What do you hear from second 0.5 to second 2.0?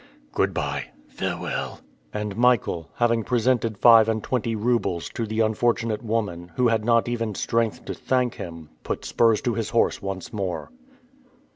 by." "Farewell."